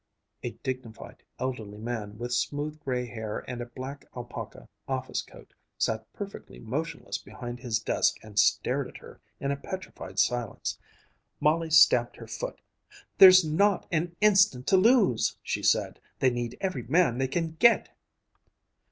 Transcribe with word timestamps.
A 0.41 0.49
dignified, 0.63 1.21
elderly 1.37 1.77
man, 1.77 2.17
with 2.17 2.33
smooth, 2.33 2.79
gray 2.79 3.05
hair 3.05 3.45
and 3.47 3.61
a 3.61 3.67
black 3.67 4.03
alpaca 4.17 4.67
office 4.87 5.21
coat, 5.21 5.53
sat 5.77 6.11
perfectly 6.11 6.57
motionless 6.57 7.19
behind 7.19 7.59
his 7.59 7.77
desk 7.79 8.17
and 8.23 8.39
stared 8.39 8.87
at 8.87 8.97
her 8.97 9.21
in 9.39 9.51
a 9.51 9.55
petrified 9.55 10.17
silence. 10.17 10.79
Molly 11.39 11.69
stamped 11.69 12.15
her 12.17 12.25
foot. 12.25 12.61
"There's 13.19 13.45
not 13.45 13.87
an 13.91 14.15
instant 14.21 14.65
to 14.69 14.75
lose," 14.77 15.37
she 15.43 15.61
said; 15.61 15.99
"they 16.17 16.31
need 16.31 16.57
every 16.61 16.81
man 16.81 17.19
they 17.19 17.27
can 17.27 17.51
get." 17.59 17.95